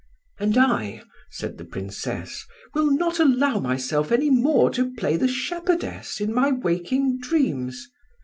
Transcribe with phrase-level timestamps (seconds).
[0.39, 6.19] "And I," said the Princess, "will not allow myself any more to play the shepherdess
[6.19, 7.87] in my waking dreams.